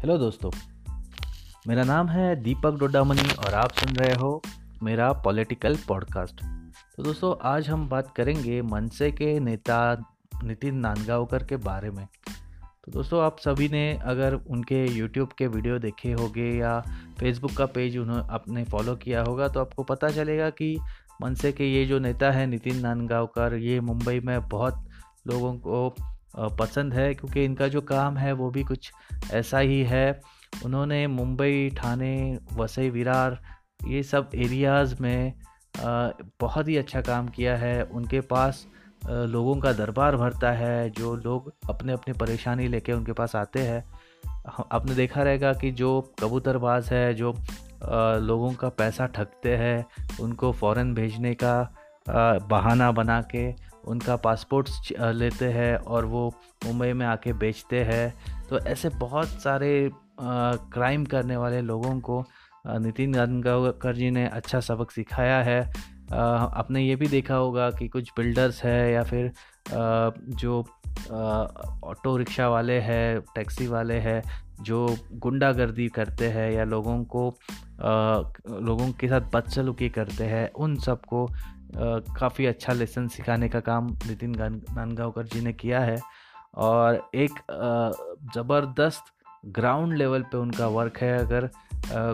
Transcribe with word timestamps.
Hello 0.00 0.16
दोस्तों, 0.18 0.50
मेरा 1.68 1.82
नाम 1.84 2.08
है 2.08 2.36
दीपक 2.36 2.78
डोडामनी 2.78 3.34
और 3.38 3.54
आप 3.54 3.72
सुन 3.72 3.96
रहे 3.96 4.14
हो 4.14 4.30
मेरा 4.82 5.10
पॉलिटिकल 5.24 5.76
पॉडकास्ट। 5.88 6.40
तो 6.96 7.02
दोस्तों, 7.02 7.34
आज 7.42 7.68
हम 7.68 7.88
बात 7.88 8.12
करेंगे 8.16 8.62
मनसे 8.62 9.10
के 9.10 9.38
नेता 9.40 9.80
नितिन 10.44 10.76
नांदगांवकर 10.76 11.44
के 11.44 11.56
बारे 11.58 11.90
में। 11.90 12.06
तो 12.06 12.92
दोस्तों, 12.92 13.22
आप 13.22 13.38
सभी 13.38 13.68
ने 13.68 13.92
अगर 14.04 14.34
उनके 14.34 14.84
यूट्यूब 14.90 15.32
के 15.38 15.46
वीडियो 15.46 15.78
देखे 15.78 16.12
होंगे 16.12 16.50
या 16.50 16.80
फेसबुक 17.18 17.52
का 17.52 17.66
पेज 17.66 17.98
उन्होंने 17.98 18.26
आपने 18.34 18.64
फॉलो 18.64 18.96
किया 18.96 19.22
होगा 19.22 19.48
तो 19.48 19.60
आपको 19.60 19.82
पता 19.82 20.08
चलेगा 20.10 20.50
कि 20.52 20.76
मनसे 21.22 21.52
के 21.52 21.72
ये 21.74 21.84
जो 21.86 21.98
नेता 21.98 22.30
है 22.30 22.46
नितिन 22.46 22.80
नांदगांवकर, 22.80 23.54
ये 23.54 23.80
मुंबई 23.80 24.20
में 24.20 24.48
बहुत 24.48 24.86
लोगों 25.26 25.54
को 25.56 25.88
पसंद 26.34 26.94
है, 26.94 27.14
क्योंकि 27.14 27.44
इनका 27.44 27.68
जो 27.68 27.80
काम 27.82 28.16
है 28.16 28.32
वो 28.32 28.50
भी 28.50 28.62
कुछ 28.64 28.90
ऐसा 29.32 29.58
ही 29.58 29.82
है। 29.84 30.20
उन्होंने 30.64 31.06
मुंबई, 31.06 31.70
ठाणे, 31.76 32.38
वसई, 32.54 32.90
विरार, 32.90 33.38
ये 33.86 34.02
सब 34.02 34.30
एरियाज़ 34.34 34.94
में 35.02 35.32
बहुत 36.40 36.68
ही 36.68 36.76
अच्छा 36.76 37.00
काम 37.00 37.28
किया 37.28 37.56
है। 37.56 37.82
उनके 37.84 38.20
पास 38.20 38.66
लोगों 39.06 39.54
का 39.56 39.72
दरबार 39.72 40.16
भरता 40.16 40.50
है, 40.52 40.90
जो 40.90 41.14
लोग 41.16 41.52
अपने 41.70 41.92
अपने 41.92 42.14
परेशानी 42.14 42.68
लेके 42.68 42.92
उनके 42.92 43.12
पास 43.12 43.36
आते 43.36 43.60
हैं। 43.60 43.84
आपने 44.72 44.94
देखा 44.94 45.22
रहेगा 45.22 45.52
कि 45.52 45.70
जो 45.72 46.00
कबूतरबाज 46.20 46.88
है, 46.88 47.14
जो 47.14 47.32
लोगों 48.20 48.52
का 48.52 48.68
पैसा 48.68 49.06
ठगते 49.06 49.56
हैं, 49.56 49.86
उनको 50.20 50.52
फ़ौरन 50.52 50.94
भेजने 50.94 51.34
का 51.34 51.74
बहाना 52.50 52.90
बना 52.92 53.20
के 53.34 53.50
उनका 53.84 54.16
पासपोर्ट्स 54.16 54.92
लेते 55.00 55.44
हैं 55.44 55.76
और 55.76 56.04
वो 56.04 56.28
मुंबई 56.66 56.92
में 56.92 57.06
आके 57.06 57.32
बेचते 57.32 57.82
हैं। 57.84 58.14
तो 58.48 58.58
ऐसे 58.58 58.88
बहुत 58.88 59.28
सारे 59.42 59.90
क्राइम 60.20 61.04
करने 61.04 61.36
वाले 61.36 61.60
लोगों 61.60 61.98
को 62.00 62.24
नितिन 62.66 63.12
गडकरी 63.40 63.98
जी 63.98 64.10
ने 64.10 64.26
अच्छा 64.28 64.60
सबक 64.60 64.90
सिखाया 64.90 65.42
है। 65.42 65.60
आपने 66.12 66.82
ये 66.82 66.96
भी 66.96 67.06
देखा 67.06 67.34
होगा 67.34 67.70
कि 67.70 67.88
कुछ 67.88 68.10
बिल्डर्स 68.16 68.62
है 68.64 68.92
या 68.92 69.02
फिर 69.02 69.32
जो 70.34 70.60
ऑटो 71.84 72.16
रिक्शा 72.16 72.48
वाले 72.48 72.78
हैं, 72.80 73.20
टैक्सी 73.34 73.66
वाले 73.66 73.98
हैं, 73.98 74.22
जो 74.62 74.96
गुंडागर्दी 75.12 75.88
करते 75.88 76.28
हैं 76.28 76.50
या 76.52 76.64
लोगों 76.64 77.02
को 77.04 77.28
लोगों 78.60 78.90
के 78.92 79.08
साथ 79.08 79.30
बदसलूकी 79.34 79.88
करते 79.88 80.24
हैं, 80.24 80.50
उन 80.52 80.76
सबको 80.76 81.28
काफ़ी 81.74 82.46
अच्छा 82.46 82.72
लेसन 82.72 83.08
सिखाने 83.08 83.48
का 83.48 83.60
काम 83.60 83.86
नितिन 84.06 84.34
नानगांवकर 84.38 85.26
जी 85.26 85.40
ने 85.40 85.52
किया 85.54 85.80
है 85.80 85.98
और 86.56 87.10
एक 87.14 87.40
ज़बरदस्त 88.34 89.12
ग्राउंड 89.48 89.96
लेवल 89.96 90.22
पे 90.22 90.36
उनका 90.38 90.66
वर्क 90.68 90.96
है। 90.98 91.18
अगर 91.18 91.48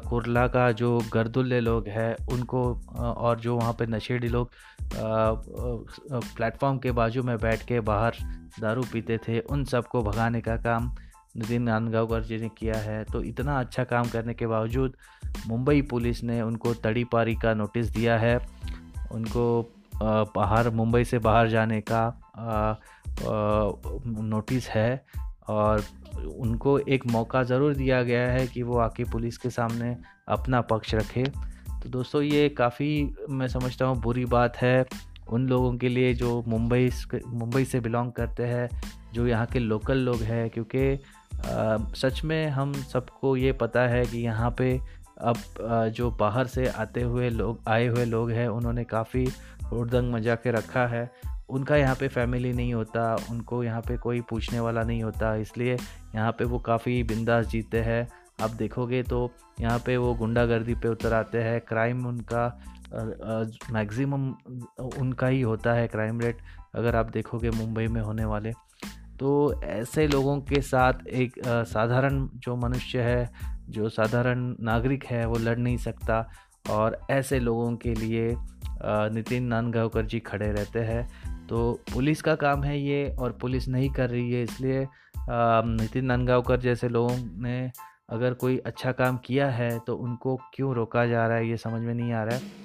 कुरला 0.09 0.47
का 0.49 0.71
जो 0.73 0.99
गर्दुल्ले 1.13 1.61
लोग 1.61 1.89
हैं, 1.89 2.17
उनको 2.33 2.63
और 2.97 3.41
जो 3.41 3.57
वहाँ 3.57 3.73
पे 3.73 3.87
नशेड़ी 3.87 4.29
लोग 4.29 4.51
प्लेटफॉर्म 4.95 6.79
के 6.79 6.93
बाजू 6.93 7.23
में 7.23 7.37
बैठ 7.39 7.63
के 7.63 7.81
बाहर 7.83 8.15
दारू 8.61 8.83
पीते 8.93 9.19
थे, 9.19 9.39
उन 9.41 9.65
सबको 9.65 10.03
भगाने 10.03 10.41
का 10.41 10.57
काम 10.59 10.95
नितिन 11.37 11.63
नानगांवकर 11.63 12.23
जी 12.23 12.37
ने 12.39 12.49
किया 12.59 12.77
है। 12.77 13.03
तो 13.05 13.23
इतना 13.23 13.59
अच्छा 13.61 13.85
काम 13.85 14.09
करने 14.09 14.35
के 14.35 14.47
बावजूद 14.47 14.97
मुंबई 15.47 15.83
पुलिस 15.83 16.23
ने 16.25 16.41
उनको 16.43 16.75
तड़ी 16.77 17.05
पारी 17.05 17.35
का 17.37 17.55
नोटिस 17.55 17.91
दिया 17.91 18.19
है। 18.19 18.39
उनको 19.17 19.73
बाहर, 20.03 20.71
मुंबई 20.71 21.05
से 21.05 21.19
बाहर 21.21 21.49
जाने 21.49 21.81
का 21.91 22.03
नोटिस 24.25 24.69
है 24.69 25.05
और 25.49 25.85
उनको 26.37 26.79
एक 26.79 27.07
मौका 27.07 27.43
ज़रूर 27.45 27.75
दिया 27.75 28.03
गया 28.03 28.29
है 28.31 28.47
कि 28.47 28.63
वो 28.63 28.79
आके 28.79 29.05
पुलिस 29.05 29.39
के 29.39 29.51
सामने 29.51 29.97
अपना 30.29 30.61
पक्ष 30.63 30.95
रखे। 30.95 31.25
तो 31.25 31.89
दोस्तों, 31.89 32.23
ये 32.23 32.49
काफ़ी 32.49 33.15
मैं 33.31 33.49
समझता 33.49 33.87
हूँ 33.87 34.01
बुरी 34.03 34.25
बात 34.27 34.57
है। 34.57 34.87
उन 35.29 35.47
लोगों 35.49 35.73
के 35.77 35.89
लिए 35.89 36.13
जो 36.15 36.43
मुंबई 36.49 36.91
मुंबई 37.27 37.65
से 37.65 37.81
बिलोंग 37.81 38.13
करते 38.13 38.45
हैं, 38.45 38.69
जो 39.13 39.27
यहाँ 39.27 39.47
के 39.47 39.59
लोकल 39.59 39.99
लोग 39.99 40.23
हैं, 40.23 40.49
क्योंकि 40.51 40.99
सच 41.97 42.21
में 42.25 42.49
हम 42.49 42.73
सबको 42.93 43.37
ये 43.37 43.53
पता 43.55 43.81
है 43.89 44.05
कि 44.07 44.19
यहाँ 44.19 44.55
पे 44.59 44.79
अब 45.19 45.91
जो 45.91 46.11
बाहर 46.11 46.47
से 46.47 46.67
आते 46.69 47.03
हुए 47.03 47.29
लोग, 47.31 47.61
आए 47.69 47.87
हुए 47.87 48.05
लोग 48.05 48.31
हैं, 48.31 48.49
उन्होंने 48.49 48.85
काफ़ी 48.87 49.27
उड़दंग 49.73 50.13
मज़ा 50.13 50.35
के 50.35 50.51
रखा 50.51 50.87
है। 50.87 51.11
उनका 51.49 51.77
यहाँ 51.77 51.95
पे 51.95 52.09
फैमिली 52.09 52.53
नहीं 52.53 52.75
होता, 52.75 53.15
उनको 53.31 53.63
यहाँ 53.65 53.81
पे 53.81 53.97
कोई 53.97 54.21
पूछने 54.21 54.61
वाला 54.61 54.83
नहीं 54.83 55.03
होता, 55.03 55.35
इसलिए 55.37 55.75
यहाँ 56.15 56.33
पे 56.33 56.45
वो 56.45 56.59
काफ़ी 56.61 57.03
बिंदास 57.03 57.47
जीते 57.47 57.81
हैं। 57.81 58.07
आप 58.43 58.51
देखोगे 58.53 59.03
तो 59.03 59.31
यहाँ 59.61 59.79
पे 59.79 59.97
वो 59.97 60.15
गुंडागर्दी 60.15 60.75
पे 60.75 60.89
उतर 60.89 61.13
आते 61.15 61.43
हैं 61.43 61.61
क्राइम 61.61 62.07
उनका 62.07 62.47
मैक्सिमम 63.73 64.29
उनका 64.99 65.27
ही 65.27 65.41
होता 65.41 65.73
है 65.73 65.87
क्राइम 65.89 66.21
रेट 66.21 66.39
अगर 66.75 66.97
आप 66.97 67.11
देखोगे 67.11 67.51
मुंबई 67.51 67.87
में 67.87 68.01
होने 68.01 68.25
वाले। 68.25 68.53
तो 69.19 69.61
ऐसे 69.65 70.07
लोगों 70.09 70.41
के 70.41 70.61
साथ 70.63 71.07
एक 71.09 71.41
साधारण 71.47 72.27
जो 72.37 72.57
मनुष्य 72.57 73.03
है 73.03 73.56
जो 73.69 73.89
साधारण 73.89 74.55
नागरिक 74.61 75.05
है, 75.05 75.25
वो 75.27 75.39
लड़ 75.39 75.59
नहीं 75.59 75.77
सकता। 75.79 76.29
और 76.71 76.99
ऐसे 77.11 77.39
लोगों 77.41 77.75
के 77.77 77.95
लिए 77.95 78.35
नितिन 79.13 79.45
नानगांवकर 79.45 80.07
जी 80.07 80.19
खड़े 80.21 80.51
रहते 80.53 80.81
हैं। 80.81 81.07
तो 81.49 81.73
पुलिस 81.93 82.23
का 82.23 82.35
काम 82.35 82.63
है 82.65 82.79
ये 82.81 83.09
और 83.11 83.33
पुलिस 83.33 83.69
नहीं 83.69 83.91
कर 83.91 84.11
रही 84.11 84.33
है, 84.33 84.43
इसलिए 84.43 84.87
नितिन 85.31 86.05
नानगांवकर 86.05 86.61
जैसे 86.61 86.89
लोगों 86.89 87.17
ने 87.43 87.71
अगर 88.11 88.35
कोई 88.35 88.59
अच्छा 88.59 88.93
काम 88.93 89.17
किया 89.17 89.49
है 89.51 89.79
तो 89.79 89.97
उनको 89.97 90.37
क्यों 90.55 90.75
रोका 90.75 91.07
जा 91.07 91.27
रहा 91.27 91.37
है, 91.37 91.49
ये 91.49 91.57
समझ 91.57 91.81
में 91.83 91.95
नहीं 91.95 92.13
आ 92.13 92.23
रहा 92.25 92.37
है। 92.37 92.65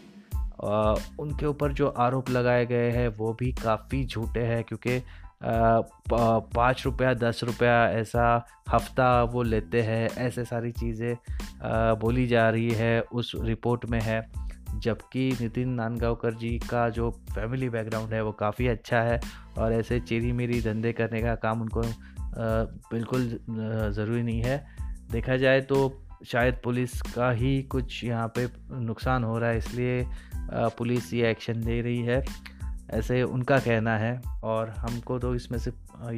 उनके 1.20 1.46
ऊपर 1.46 1.74
जो 1.74 1.88
आरोप 1.88 2.30
लगाए 2.30 2.66
गए 2.66 2.90
हैं, 2.92 3.08
वो 3.10 3.34
भी 3.34 3.52
काफ़ी 3.54 4.06
झूठे 4.06 4.40
हैं, 4.40 4.64
क्योंकि 4.64 4.98
पाँच 5.44 6.84
रुपया, 6.86 7.14
दस 7.16 7.40
रुपया 7.44 7.74
ऐसा 7.92 8.46
हफ़्ता 8.70 9.24
वो 9.24 9.44
लेते 9.44 9.82
हैं। 9.82 10.10
ऐसे 10.18 10.46
सारी 10.46 10.72
चीज़ें 10.74 11.16
बोली 12.00 12.28
जा 12.28 12.50
रही 12.50 12.70
है, 12.72 13.02
उस 13.02 13.32
रिपोर्ट 13.38 13.86
में 13.86 14.00
है। 14.02 14.22
जबकि 14.76 15.30
नितिन 15.42 15.70
नानगांवकर 15.70 16.34
जी 16.34 16.58
का 16.62 16.88
जो 16.90 17.10
फैमिली 17.32 17.70
बैकग्राउंड 17.70 18.14
है, 18.14 18.22
वो 18.24 18.32
काफ़ी 18.34 18.68
अच्छा 18.68 19.02
है 19.02 19.20
और 19.58 19.74
ऐसे 19.74 20.00
चेरी 20.02 20.32
मेरी 20.34 20.62
धंधे 20.62 20.94
करने 20.94 21.22
का 21.22 21.36
काम 21.38 21.62
उनको 21.62 21.82
बिल्कुल 22.92 23.28
ज़रूरी 23.96 24.24
नहीं 24.24 24.42
है। 24.42 24.64
देखा 25.12 25.38
जाए 25.38 25.62
तो 25.64 25.78
शायद 26.26 26.56
पुलिस 26.64 27.02
का 27.04 27.30
ही 27.32 27.62
कुछ 27.64 28.04
यहाँ 28.04 28.28
पे 28.38 28.48
नुकसान 28.82 29.24
हो 29.24 29.38
रहा 29.40 29.50
है, 29.50 29.58
इसलिए 29.58 30.06
पुलिस 30.54 31.14
ये 31.14 31.30
एक्शन 31.32 31.64
ले 31.64 31.82
रही 31.82 32.02
है। 32.02 32.24
ऐसे 32.94 33.22
उनका 33.24 33.60
कहना 33.60 33.98
है 33.98 34.22
और 34.44 34.70
हमको 34.70 35.20
तो 35.20 35.36
इसमें 35.36 35.60
से 35.60 35.72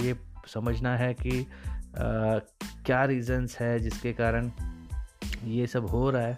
ये 0.06 0.16
समझना 0.48 0.96
है 0.98 1.14
कि 1.14 1.40
आ, 1.40 2.40
क्या 2.86 3.04
रीज़न्स 3.06 3.58
है 3.58 3.80
जिसके 3.80 4.14
कारण 4.14 4.52
ये 5.44 5.68
सब 5.68 5.86
हो 5.86 6.10
रहा 6.10 6.22
है। 6.22 6.38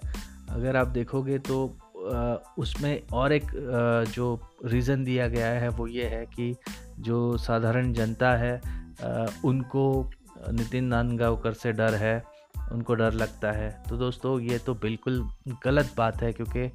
अगर 0.50 0.75
आप 0.75 0.88
देखोगे 0.88 1.40
तो 1.40 1.78
आ, 2.13 2.35
उसमें 2.57 3.01
और 3.13 3.34
एक 3.34 3.44
आ, 3.44 4.12
जो 4.12 4.40
रीज़न 4.66 5.03
दिया 5.03 5.28
गया 5.28 5.47
है 5.47 5.69
वो 5.69 5.88
ये 5.88 6.06
है 6.06 6.25
कि 6.25 6.56
जो 7.00 7.38
साधारण 7.38 7.94
जनता 7.94 8.31
है 8.35 8.62
आ, 9.03 9.25
उनको 9.46 10.12
नितिन 10.52 10.85
नानगांवकर 10.85 11.53
से 11.53 11.72
डर 11.72 11.96
है 11.96 12.23
उनको 12.72 12.96
डर 12.96 13.13
लगता 13.13 13.52
है। 13.52 13.69
तो 13.90 13.97
दोस्तों 13.97 14.40
ये 14.40 14.57
तो 14.57 14.73
बिल्कुल 14.73 15.29
गलत 15.66 15.94
बात 15.97 16.22
है 16.22 16.31
क्योंकि 16.34 16.72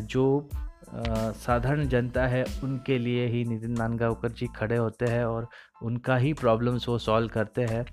जो 0.00 0.48
साधारण 0.92 1.88
जनता 1.88 2.26
है, 2.26 2.44
उनके 2.64 2.98
लिए 2.98 3.26
ही 3.26 3.44
नितिन 3.44 3.72
नानगांवकर 3.72 4.30
जी 4.30 4.46
खड़े 4.56 4.76
होते 4.76 5.06
हैं 5.06 5.24
और 5.24 5.48
उनका 5.82 6.16
ही 6.16 6.32
प्रॉब्लम्स 6.34 6.88
वो 6.88 6.98
सॉल्व 6.98 7.28
करते 7.28 7.62
हैं। 7.62 7.84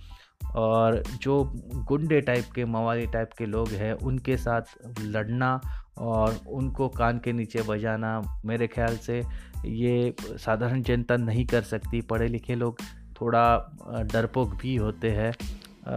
और 0.56 1.02
जो 1.22 1.44
गुंडे 1.88 2.20
टाइप 2.22 2.46
के 2.56 2.66
मवाली 2.66 3.06
टाइप 3.08 3.30
के 3.38 3.46
लोग 3.46 3.70
हैं, 3.70 3.94
उनके 3.94 4.38
साथ 4.38 4.76
लड़ना 5.02 5.60
और 5.98 6.40
उनको 6.48 6.88
कान 6.90 7.20
के 7.20 7.34
नीचे 7.34 7.62
बजाना, 7.62 8.42
मेरे 8.46 8.68
ख्याल 8.68 8.98
से 8.98 9.22
ये 9.66 10.14
साधारण 10.22 10.82
जनता 10.82 11.18
नहीं 11.18 11.46
कर 11.46 11.62
सकती। 11.64 12.02
पढ़े 12.02 12.28
लिखे 12.28 12.56
लोग 12.56 12.80
थोड़ा 13.22 14.06
डरपोक 14.14 14.54
भी 14.56 14.76
होते 14.76 15.12
हैं। 15.12 15.32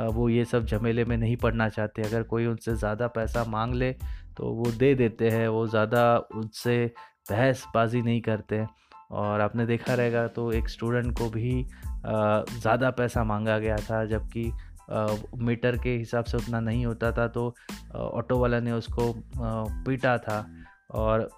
वो 0.08 0.28
ये 0.28 0.44
सब 0.44 0.66
झमेले 0.66 1.04
में 1.04 1.16
नहीं 1.16 1.36
पढ़ना 1.36 1.68
चाहते। 1.68 2.02
अगर 2.02 2.22
कोई 2.22 2.46
उनसे 2.46 2.74
ज़्यादा 2.76 3.06
पैसा 3.08 3.44
मांग 3.44 3.74
ले 3.74 3.94
तो 4.40 4.50
वो 4.54 4.70
दे 4.72 4.94
देते 4.94 5.30
हैं, 5.30 5.48
वो 5.48 5.66
ज़्यादा 5.66 6.02
उनसे 6.34 6.74
बहसबाजी 7.30 8.00
नहीं 8.02 8.20
करते। 8.20 8.64
और 9.12 9.40
आपने 9.40 9.66
देखा 9.66 9.94
रहेगा 9.94 10.26
तो 10.28 10.50
एक 10.52 10.68
स्टूडेंट 10.68 11.12
को 11.18 11.28
भी 11.30 11.52
ज़्यादा 12.04 12.90
पैसा 12.90 13.24
मांगा 13.24 13.58
गया 13.58 13.76
था, 13.78 14.04
जबकि 14.06 14.52
मीटर 15.38 15.76
के 15.78 15.96
हिसाब 15.96 16.24
से 16.24 16.36
उतना 16.36 16.60
नहीं 16.60 16.86
होता 16.86 17.10
था 17.12 17.26
तो 17.28 17.54
ऑटो 17.94 18.38
वाला 18.38 18.60
ने 18.60 18.72
उसको 18.72 19.12
पीटा 19.36 20.16
था। 20.18 20.46
और 20.90 21.28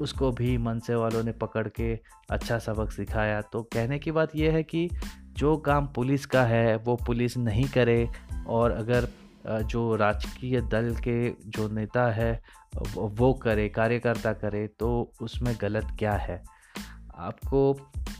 उसको 0.00 0.30
भी 0.32 0.56
मनसे 0.58 0.94
वालों 0.94 1.22
ने 1.24 1.32
पकड़ 1.34 1.66
के 1.70 1.94
अच्छा 2.30 2.58
सबक 2.58 2.90
सिखाया। 2.92 3.40
तो 3.42 3.62
कहने 3.72 3.98
की 3.98 4.12
बात 4.12 4.36
यह 4.36 4.52
है 4.52 4.62
कि 4.62 4.88
जो 5.32 5.56
काम 5.58 5.86
पुलिस 5.86 6.26
का 6.26 6.42
है, 6.44 6.76
वो 6.76 6.96
पुलिस 7.06 7.36
नहीं 7.38 7.64
करे। 7.68 8.08
और 8.48 8.72
अगर 8.72 9.08
जो 9.46 9.94
राजकीय 9.96 10.60
दल 10.60 10.94
के 10.98 11.30
जो 11.50 11.68
नेता 11.68 12.10
है, 12.12 12.32
वो 12.96 13.32
करे, 13.34 13.68
कार्यकर्ता 13.68 14.32
करे 14.32 14.66
तो 14.78 15.12
उसमें 15.22 15.54
गलत 15.60 15.96
क्या 15.98 16.12
है? 16.12 16.42
आपको, 17.18 17.76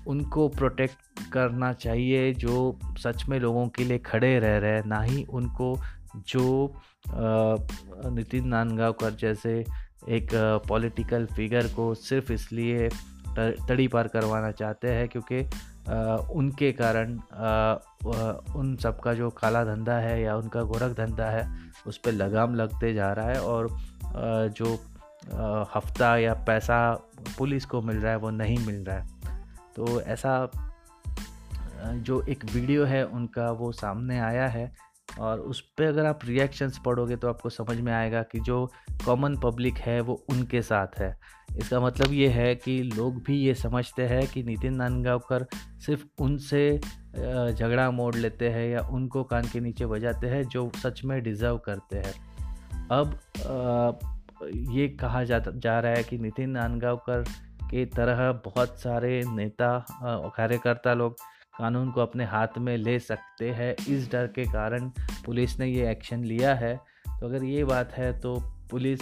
उनको 0.07 0.49
प्रोटेक्ट 0.49 1.31
करना 1.33 1.73
चाहिए 1.73 2.33
जो 2.35 2.79
सच 2.99 3.25
में 3.29 3.39
लोगों 3.41 3.69
के 3.69 3.85
लिए 3.85 3.99
खड़े 3.99 4.39
रह 4.39 4.57
रहे 4.59 4.71
हैं, 4.71 4.85
ना 4.87 5.01
ही 5.01 5.25
उनको 5.25 5.77
जो 6.29 6.75
नितिन 7.09 8.49
नानगांवकर 8.49 9.15
जैसे 9.15 9.59
एक 10.09 10.29
पॉलिटिकल 10.69 11.27
फिगर 11.27 11.67
को 11.67 11.95
सिर्फ़ 11.95 12.33
इसलिए 12.33 12.89
तड़ी 13.39 13.89
पार 13.89 14.09
करवाना 14.09 14.51
चाहते 14.51 14.89
हैं 14.89 15.09
क्योंकि 15.09 15.43
उनके 16.31 16.71
कारण 16.73 17.15
उन 18.57 18.77
सब 18.77 19.01
का 19.01 19.15
जो 19.15 19.31
काला 19.31 19.65
धंधा 19.65 19.97
है 19.99 20.21
या 20.23 20.37
उनका 20.37 20.63
गोरख 20.63 20.97
धंधा 20.97 21.27
है, 21.27 21.47
उस 21.87 21.99
पर 21.99 22.13
लगाम 22.13 22.55
लगते 22.55 22.93
जा 22.95 23.13
रहा 23.13 23.27
है 23.27 23.41
और 23.43 23.69
जो 24.51 24.75
हफ़्ता 25.75 26.17
या 26.17 26.35
पैसा 26.47 26.79
पुलिस 27.39 27.65
को 27.67 27.81
मिल 27.83 27.97
रहा 27.97 28.13
है, 28.13 28.19
वो 28.19 28.31
नहीं 28.31 28.59
मिल 28.67 28.85
रहा 28.85 28.97
है। 28.97 29.07
तो 29.77 30.01
ऐसा 30.01 30.51
जो 31.85 32.21
एक 32.23 32.45
वीडियो 32.45 32.85
है 32.85 33.05
उनका 33.07 33.51
वो 33.53 33.73
सामने 33.73 34.19
आया 34.21 34.47
है 34.49 34.73
और 35.19 35.41
उस 35.41 35.61
पर 35.79 35.85
अगर 35.85 36.07
आप 36.07 36.21
रिएक्शंस 36.25 36.79
पढ़ोगे 36.85 37.17
तो 37.17 37.29
आपको 37.29 37.51
समझ 37.51 37.77
में 37.81 37.93
आएगा 37.93 38.23
कि 38.23 38.41
जो 38.41 38.65
कॉमन 39.05 39.37
पब्लिक 39.37 39.75
है 39.75 40.01
वो 40.01 40.15
उनके 40.31 40.63
साथ 40.63 40.99
है। 40.99 41.19
इसका 41.57 41.81
मतलब 41.81 42.13
ये 42.13 42.29
है 42.29 42.55
कि 42.55 42.83
लोग 42.97 43.23
भी 43.23 43.37
ये 43.37 43.55
समझते 43.55 44.07
हैं 44.07 44.27
कि 44.27 44.43
नितिन 44.43 44.75
नानगांवकर 44.75 45.47
सिर्फ़ 45.87 46.05
उनसे 46.19 46.81
झगड़ा 47.53 47.91
मोड़ 47.91 48.15
लेते 48.15 48.49
हैं 48.49 48.69
या 48.69 48.81
उनको 48.89 49.23
कान 49.25 49.43
के 49.43 49.61
नीचे 49.61 49.87
बजाते 49.87 50.27
हैं 50.27 50.43
जो 50.45 50.71
सच 50.77 51.05
में 51.05 51.23
डिज़र्व 51.23 51.59
करते 51.59 51.97
हैं। 51.97 52.15
अब 52.89 53.19
ये 54.71 54.89
कहा 54.89 55.25
जा 55.25 55.39
जा 55.39 55.79
रहा 55.81 55.93
है 55.93 56.03
कि 56.03 56.19
नितिन 56.19 56.51
नानगांवकर 56.51 57.25
के 57.65 57.85
तरह 57.87 58.33
बहुत 58.45 58.79
सारे 58.81 59.23
नेता 59.27 59.87
कार्यकर्ता 60.37 60.95
लोग 60.95 61.17
कानून 61.61 61.91
को 61.91 62.01
अपने 62.01 62.25
हाथ 62.27 62.59
में 62.59 62.77
ले 62.77 62.99
सकते 63.01 63.51
हैं। 63.53 63.75
इस 63.89 64.11
डर 64.13 64.27
के 64.27 64.45
कारण 64.45 64.89
पुलिस 65.25 65.59
ने 65.59 65.67
ये 65.67 65.91
एक्शन 65.91 66.25
लिया 66.25 66.55
है। 66.55 66.77
तो 67.11 67.27
अगर 67.27 67.45
ये 67.45 67.65
बात 67.65 67.93
है 67.93 68.13
तो 68.21 68.35
पुलिस 68.71 69.01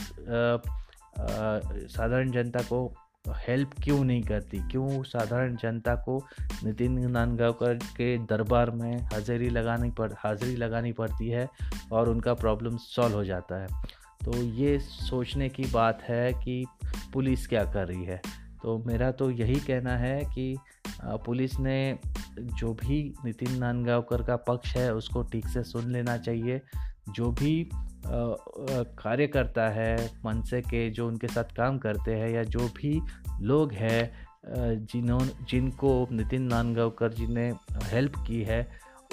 साधारण 1.88 2.30
जनता 2.30 2.62
को 2.62 2.86
हेल्प 3.38 3.70
क्यों 3.84 4.02
नहीं 4.04 4.22
करती? 4.22 4.58
क्यों 4.70 5.02
साधारण 5.02 5.56
जनता 5.56 5.94
को 6.04 6.18
नितिन 6.64 6.98
नानगांवकर 7.10 7.74
के 7.96 8.16
दरबार 8.26 8.70
में 8.70 9.00
हाजिरी 9.04 9.48
लगानी 9.50 9.90
पड़, 9.90 10.12
हाजिरी 10.18 10.56
लगानी 10.56 10.92
पड़ती 10.92 11.28
है 11.28 11.48
और 11.92 12.08
उनका 12.08 12.34
प्रॉब्लम 12.34 12.76
सॉल्व 12.76 13.16
हो 13.16 13.24
जाता 13.24 13.60
है? 13.62 13.66
तो 14.24 14.36
ये 14.36 14.78
सोचने 14.80 15.48
की 15.48 15.64
बात 15.72 16.02
है 16.02 16.32
कि 16.34 16.64
पुलिस 17.12 17.46
क्या 17.46 17.64
कर 17.64 17.86
रही 17.86 18.04
है। 18.04 18.20
तो 18.62 18.76
मेरा 18.86 19.10
तो 19.12 19.30
यही 19.30 19.60
कहना 19.60 19.96
है 19.96 20.20
कि 20.24 20.56
पुलिस 21.24 21.58
ने 21.60 21.98
जो 22.38 22.72
भी 22.74 23.02
नितिन 23.24 23.58
नानगांवकर 23.58 24.22
का 24.22 24.36
पक्ष 24.48 24.76
है, 24.76 24.92
उसको 24.94 25.22
ठीक 25.22 25.48
से 25.48 25.62
सुन 25.62 25.92
लेना 25.92 26.16
चाहिए। 26.18 26.60
जो 27.08 27.30
भी 27.32 27.68
कार्यकर्ता 28.06 29.68
है, 29.70 29.96
मनसे 30.24 30.60
के 30.60 30.88
जो 30.90 31.06
उनके 31.08 31.28
साथ 31.28 31.54
काम 31.56 31.78
करते 31.78 32.14
हैं 32.14 32.30
या 32.30 32.42
जो 32.44 32.68
भी 32.76 33.00
लोग 33.40 33.72
हैं 33.72 34.26
जिन्हों, 34.86 35.20
जिनको 35.48 36.08
नितिन 36.12 36.42
नानगांवकर 36.42 37.12
जी 37.12 37.26
ने 37.26 37.52
हेल्प 37.84 38.12
की 38.26 38.42
है, 38.42 38.66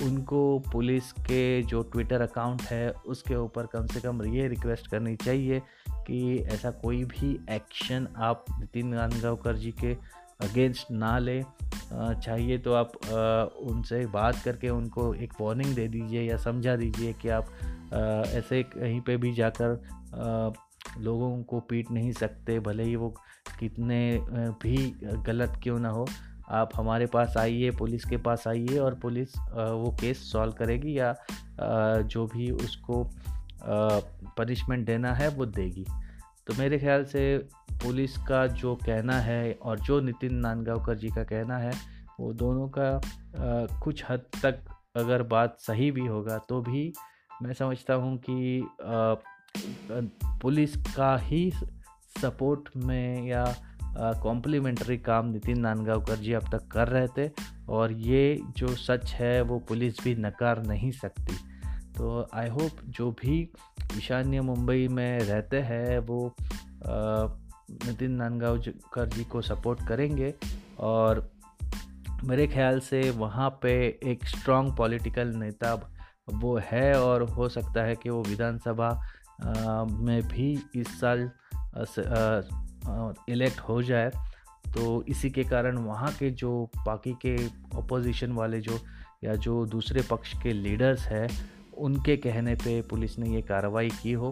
उनको 0.04 0.60
पुलिस 0.72 1.12
के 1.12 1.62
जो 1.64 1.82
ट्विटर 1.84 2.22
अकाउंट 2.22 2.62
है, 2.62 2.90
उसके 3.08 3.36
ऊपर 3.36 3.66
कम 3.66 3.86
से 3.86 4.00
कम 4.02 4.24
ये 4.26 4.48
रिक्वेस्ट 4.48 4.88
करनी 4.88 5.16
चाहिए 5.16 5.62
कि 6.08 6.38
ऐसा 6.48 6.72
कोई 6.72 7.04
भी 7.06 7.40
एक्शन 7.50 8.08
आप 8.18 8.46
नितिन 8.60 8.88
नानगांवकर 8.88 9.56
जी 9.56 9.72
के 9.72 9.94
अगेंस्ट 10.42 10.92
ना 10.92 11.18
ले। 11.20 11.42
चाहिए 11.92 12.58
तो 12.58 12.74
आप 12.74 12.92
उनसे 13.62 14.06
बात 14.06 14.36
करके 14.46 14.70
उनको 14.70 15.14
एक 15.14 15.34
वार्निंग 15.42 15.76
दे 15.76 15.88
दीजिए 15.88 16.22
या 16.22 16.38
समझा 16.38 16.76
दीजिए 16.76 17.14
कि 17.14 17.30
आप 17.30 17.52
ऐसे 18.28 18.62
कहीं 18.66 19.00
पे 19.02 19.18
भी 19.18 19.34
जाकर 19.34 19.82
लोगों 21.00 21.44
को 21.44 21.60
पीट 21.60 21.92
नहीं 21.92 22.12
सकते, 22.12 22.60
भले 22.60 22.84
ही 22.84 22.96
वो 22.96 23.10
कितने 23.60 24.20
भी 24.64 24.78
गलत 25.28 25.60
क्यों 25.64 25.80
ना 25.80 25.90
हो। 25.90 26.08
आप 26.50 26.72
हमारे 26.76 27.06
पास 27.06 27.38
आइए, 27.38 27.70
पुलिस 27.72 28.06
के 28.06 28.18
पास 28.18 28.48
आइए 28.48 28.78
और 28.78 28.96
पुलिस 28.96 29.38
वो 29.38 29.96
केस 30.02 30.32
सॉल्व 30.32 30.54
करेगी 30.54 30.98
या 31.00 31.16
जो 32.04 32.26
भी 32.26 32.50
उसको 32.52 33.04
पनिशमेंट 33.64 34.86
देना 34.86 35.14
है 35.14 35.28
वो 35.28 35.46
देगी। 35.46 35.86
तो 36.48 36.54
मेरे 36.54 36.80
ख्याल 36.80 37.04
से 37.04 37.38
पुलिस 37.84 38.18
का 38.18 38.46
जो 38.48 38.76
कहना 38.76 39.20
है 39.20 39.54
और 39.62 39.80
जो 39.80 40.00
नितिन 40.02 40.36
नानगांवकर 40.36 40.96
जी 40.96 41.10
का 41.10 41.24
कहना 41.24 41.58
है 41.58 41.72
वो 42.20 42.34
दोनों 42.34 42.68
का 42.70 42.90
आ, 42.90 43.02
कुछ 43.80 44.04
हद 44.10 44.26
तक 44.44 44.60
अगर 44.96 45.24
बात 45.24 45.58
सही 45.60 45.92
भी 45.92 46.06
होगा 46.06 46.38
तो 46.38 46.62
भी 46.62 46.94
मैं 47.42 47.54
समझता 47.54 47.94
हूँ 47.94 48.18
कि 48.18 48.62
आ, 48.62 49.16
पुलिस 50.42 50.76
का 50.96 51.18
ही 51.18 51.52
सपोर्ट 52.22 52.70
में 52.78 53.28
या 53.28 53.56
कॉम्प्लीमेंट्री 54.24 54.98
काम 54.98 55.30
नितिन 55.30 55.60
नानगांवकर 55.60 56.16
जी 56.16 56.34
अब 56.34 56.50
तक 56.52 56.68
कर 56.68 56.88
रहे 56.88 57.08
थे 57.18 57.32
और 57.70 57.92
ये 57.92 58.42
जो 58.58 58.68
सच 58.68 59.14
है 59.14 59.42
वो 59.42 59.60
पुलिस 59.60 60.04
भी 60.04 60.16
नकार 60.16 60.64
नहीं 60.64 60.92
सकती। 60.92 61.36
तो 61.98 62.28
आई 62.34 62.50
होप 62.50 62.82
जो 62.88 63.12
भी 63.12 63.50
ईशान्य 63.98 64.42
मुंबई 64.42 64.88
में 64.88 65.20
रहते 65.20 65.60
हैं, 65.60 66.00
वो 66.00 66.36
नितिन 66.88 68.12
नानगांवकर 68.12 69.08
जी 69.08 69.24
को 69.24 69.42
सपोर्ट 69.42 69.88
करेंगे। 69.88 70.34
और 70.80 71.30
मेरे 72.24 72.48
ख्याल 72.48 72.80
से 72.80 73.10
वहाँ 73.12 73.50
पे 73.62 73.74
एक 74.04 74.26
स्ट्रॉन्ग 74.26 74.76
पॉलिटिकल 74.78 75.28
नेता 75.28 75.74
वो 76.34 76.58
है 76.64 76.94
और 77.02 77.24
हो 77.30 77.50
सकता 77.50 77.84
है 77.84 77.96
कि 77.96 78.10
वो 78.10 78.22
विधानसभा 78.24 78.90
में 79.88 80.22
भी 80.28 80.52
इस 80.76 81.00
साल 81.02 81.30
इलेक्ट 83.30 83.60
हो 83.60 83.82
जाए। 83.84 84.12
तो 84.74 85.04
इसी 85.08 85.30
के 85.30 85.44
कारण 85.44 85.78
वहाँ 85.78 86.12
के 86.12 86.30
जो 86.32 86.70
बाकी 86.78 87.14
के 87.22 87.36
अपोजिशन 87.78 88.32
वाले 88.32 88.62
जो 88.62 88.80
या 89.24 89.36
जो 89.36 89.66
दूसरे 89.66 90.02
पक्ष 90.02 90.34
के 90.44 90.54
लीडर्स 90.54 91.08
हैं 91.08 91.28
उनके 91.78 92.16
कहने 92.18 92.56
पे 92.56 92.82
पुलिस 92.82 93.18
ने 93.20 93.30
ये 93.30 93.42
कार्रवाई 93.42 93.90
की 94.02 94.12
हो। 94.14 94.32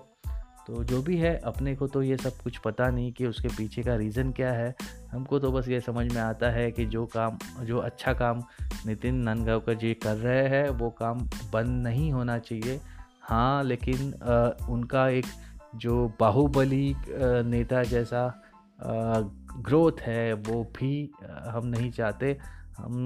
तो 0.67 0.83
जो 0.83 1.01
भी 1.01 1.17
है 1.17 1.35
अपने 1.45 1.75
को 1.75 1.87
तो 1.87 2.01
ये 2.03 2.17
सब 2.17 2.37
कुछ 2.43 2.57
पता 2.57 2.89
नहीं 2.89 3.11
कि 3.13 3.25
उसके 3.25 3.47
पीछे 3.47 3.81
का 3.83 3.95
रीज़न 3.95 4.31
क्या 4.31 4.51
है। 4.51 4.75
हमको 5.11 5.39
तो 5.39 5.51
बस 5.51 5.67
ये 5.67 5.79
समझ 5.81 6.05
में 6.13 6.21
आता 6.21 6.49
है 6.49 6.71
कि 6.71 6.85
जो 6.85 7.05
काम 7.05 7.37
जो 7.63 7.77
अच्छा 7.79 8.13
काम 8.13 8.43
नितिन 8.85 9.15
नंदगांवकर 9.23 9.73
जी 9.73 9.93
कर 9.93 10.15
रहे 10.15 10.47
हैं 10.49 10.69
वो 10.69 10.89
काम 10.89 11.27
बंद 11.53 11.83
नहीं 11.83 12.11
होना 12.11 12.37
चाहिए। 12.39 12.79
हाँ 13.21 13.63
लेकिन 13.63 14.13
आ, 14.13 14.49
उनका 14.69 15.07
एक 15.09 15.25
जो 15.75 16.07
बाहुबली 16.19 16.95
नेता 17.45 17.83
जैसा 17.83 18.41
ग्रोथ 19.59 20.01
है 20.01 20.33
वो 20.33 20.63
भी 20.77 21.09
हम 21.21 21.67
नहीं 21.67 21.91
चाहते। 21.91 22.37
हम 22.77 23.03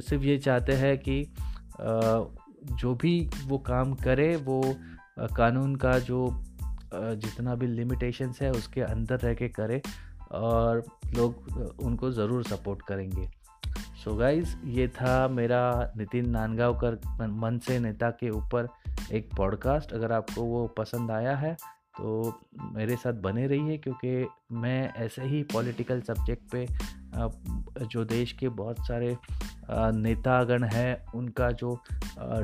सिर्फ़ 0.00 0.24
ये 0.24 0.36
चाहते 0.38 0.72
हैं 0.72 0.96
कि 0.98 1.20
जो 2.62 2.94
भी 2.94 3.30
वो 3.46 3.58
काम 3.58 3.94
करे, 3.94 4.34
वो 4.36 4.62
कानून 5.36 5.74
का 5.76 5.98
जो 6.00 6.28
जितना 6.94 7.54
भी 7.54 7.66
लिमिटेशंस 7.66 8.38
है, 8.42 8.50
उसके 8.50 8.80
अंदर 8.80 9.18
रह 9.18 9.34
के 9.34 9.48
करे 9.48 9.80
और 10.32 10.82
लोग 11.16 11.76
उनको 11.82 12.10
ज़रूर 12.10 12.44
सपोर्ट 12.44 12.82
करेंगे। 12.82 13.28
सो 14.04 14.10
so 14.10 14.18
गाइज़ 14.18 14.56
ये 14.66 14.86
था 14.88 15.28
मेरा 15.28 15.92
नितिन 15.96 16.28
नानगांवकर 16.30 16.94
मन 17.32 17.58
से 17.58 17.78
नेता 17.78 18.10
के 18.10 18.30
ऊपर 18.30 18.68
एक 19.12 19.28
पॉडकास्ट 19.36 19.92
अगर 19.92 20.12
आपको 20.12 20.42
वो 20.42 20.66
पसंद 20.78 21.10
आया 21.10 21.36
है 21.36 21.54
तो 21.98 22.40
मेरे 22.74 22.96
साथ 22.96 23.12
बने 23.12 23.46
रहिए, 23.46 23.76
क्योंकि 23.78 24.26
मैं 24.52 24.92
ऐसे 24.94 25.22
ही 25.22 25.42
पॉलिटिकल 25.42 26.00
सब्जेक्ट 26.00 26.50
पे 26.52 26.66
जो 27.18 28.04
देश 28.04 28.32
के 28.32 28.48
बहुत 28.48 28.76
सारे 28.80 29.16
नेतागण 29.70 30.64
हैं, 30.64 31.04
उनका 31.14 31.50
जो 31.52 31.78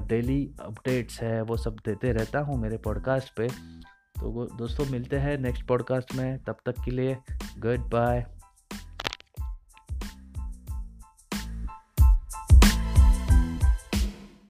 डेली 0.09 0.55
अपडेट्स 0.61 1.21
है, 1.21 1.43
वो 1.43 1.57
सब 1.57 1.77
देते 1.87 2.13
रहता 2.13 2.41
हूँ 2.41 2.59
मेरे 2.59 2.77
पॉडकास्ट 2.77 3.37
पे। 3.37 3.49
तो 3.49 4.49
दोस्तों 4.59 4.87
मिलते 4.87 5.17
हैं 5.17 5.39
नेक्स्ट 5.39 5.67
पॉडकास्ट 5.67 6.15
में, 6.15 6.39
तब 6.39 6.57
तक 6.67 6.75
के 6.85 6.91
लिए, 6.91 7.17
गुड 7.59 7.91
बाय। 7.91 8.27